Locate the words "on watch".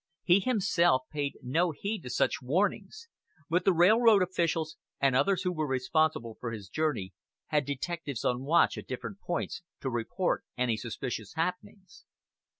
8.25-8.79